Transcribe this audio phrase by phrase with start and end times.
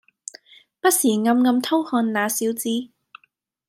[0.03, 0.07] 不時
[1.27, 2.89] 暗暗偷看那小子